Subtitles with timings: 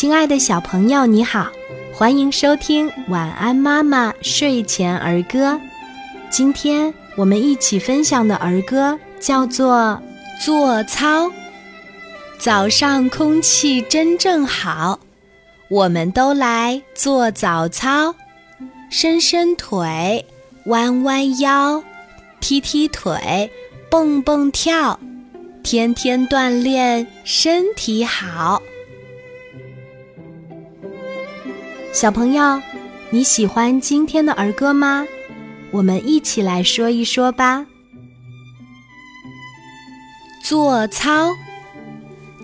[0.00, 1.50] 亲爱的小朋友，你好，
[1.92, 5.54] 欢迎收听《晚安妈妈睡前儿歌》。
[6.30, 10.00] 今天我们一起分享的儿歌叫做
[10.46, 11.26] 《做操》。
[12.38, 15.00] 早上空气真正好，
[15.68, 18.14] 我们都来做早操，
[18.88, 20.24] 伸伸腿，
[20.66, 21.82] 弯弯腰，
[22.38, 23.50] 踢踢腿，
[23.90, 25.00] 蹦蹦跳，
[25.64, 28.62] 天天锻炼身体好。
[32.00, 32.62] 小朋友，
[33.10, 35.04] 你喜欢今天的儿歌吗？
[35.72, 37.66] 我们一起来说一说吧。
[40.40, 41.34] 做操，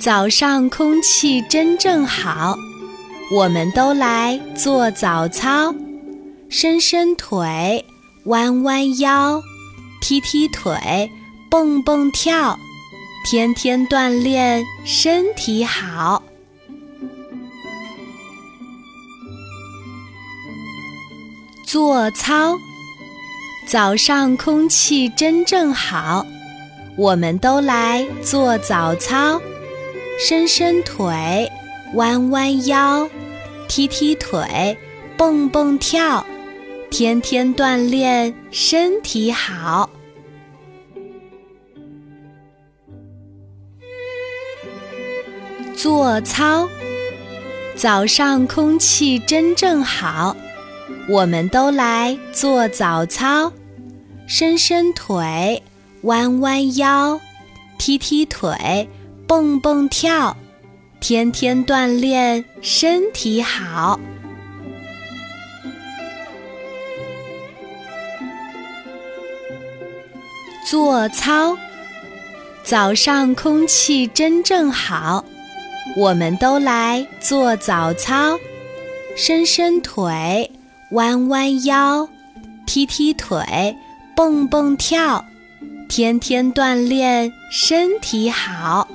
[0.00, 2.56] 早上空气真正好，
[3.30, 5.72] 我们都来做早操，
[6.48, 7.84] 伸伸腿，
[8.24, 9.40] 弯弯腰，
[10.00, 11.08] 踢踢腿，
[11.48, 12.58] 蹦蹦跳，
[13.30, 16.20] 天天锻炼身体好。
[21.74, 22.56] 做操，
[23.66, 26.24] 早上空气真正好，
[26.96, 29.42] 我们都来做早操，
[30.16, 31.50] 伸伸腿，
[31.94, 33.10] 弯弯腰，
[33.66, 34.78] 踢踢腿，
[35.16, 36.24] 蹦蹦跳，
[36.92, 39.90] 天天锻炼身体好。
[45.74, 46.68] 做操，
[47.74, 50.36] 早上空气真正好。
[51.06, 53.52] 我们都来做早操，
[54.26, 55.62] 伸伸腿，
[56.02, 57.20] 弯弯腰，
[57.78, 58.88] 踢踢腿，
[59.26, 60.34] 蹦蹦跳，
[61.00, 64.00] 天天锻炼身体好。
[70.66, 71.54] 做操，
[72.62, 75.22] 早上空气真正好，
[75.98, 78.38] 我们都来做早操，
[79.14, 80.50] 伸伸腿。
[80.90, 82.08] 弯弯腰，
[82.66, 83.76] 踢踢腿，
[84.14, 85.24] 蹦蹦跳，
[85.88, 88.86] 天天锻炼身体好。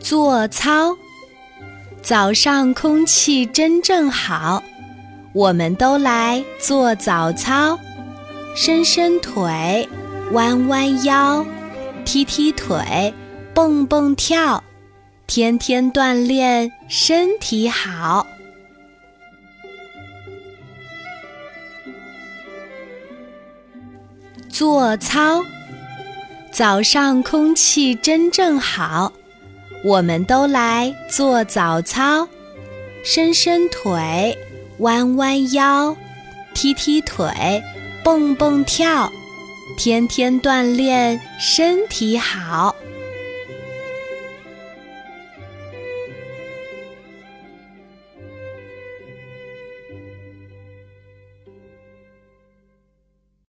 [0.00, 0.96] 做操，
[2.00, 4.62] 早上空气真正好，
[5.32, 7.78] 我们都来做早操，
[8.54, 9.88] 伸伸腿，
[10.32, 11.44] 弯弯腰，
[12.04, 13.12] 踢踢腿，
[13.52, 14.62] 蹦蹦跳。
[15.26, 18.26] 天天锻炼身体好，
[24.48, 25.44] 做操。
[26.52, 29.12] 早上空气真正好，
[29.84, 32.26] 我们都来做早操，
[33.04, 34.38] 伸伸腿，
[34.78, 35.94] 弯弯腰，
[36.54, 37.62] 踢踢腿，
[38.02, 39.12] 蹦蹦跳，
[39.76, 42.74] 天天锻炼身体好。